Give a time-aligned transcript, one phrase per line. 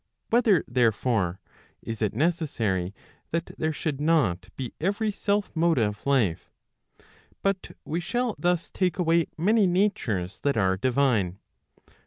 [0.31, 1.39] Whether therefore,
[1.83, 2.91] is it necessary
[3.29, 6.49] that there should not be every self motive life
[6.97, 7.05] P
[7.43, 11.37] But we shall thus take away many natures that are divine.